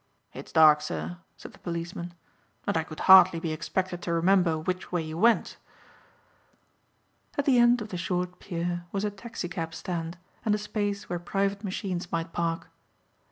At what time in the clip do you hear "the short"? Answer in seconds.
7.89-8.39